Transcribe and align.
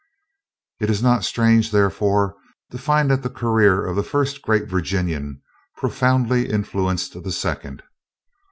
It 0.79 0.89
is 0.89 1.03
not 1.03 1.23
strange, 1.23 1.69
therefore, 1.69 2.35
to 2.71 2.79
find 2.79 3.11
that 3.11 3.21
the 3.21 3.29
career 3.29 3.85
of 3.85 3.95
the 3.95 4.01
first 4.01 4.41
great 4.41 4.67
Virginian 4.67 5.43
profoundly 5.77 6.49
influenced 6.49 7.21
the 7.23 7.31
second. 7.31 7.83